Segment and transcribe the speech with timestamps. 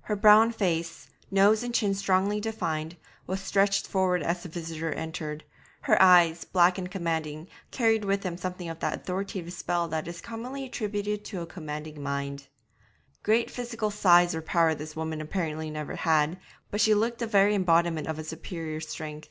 [0.00, 2.96] Her brown face nose and chin strongly defined
[3.28, 5.44] was stretched forward as the visitor entered;
[5.82, 10.20] her eyes, black and commanding, carried with them something of that authoritative spell that is
[10.20, 12.48] commonly attributed to a commanding mind.
[13.22, 16.40] Great physical size or power this woman apparently had never had,
[16.72, 19.28] but she looked the very embodiment of a superior strength.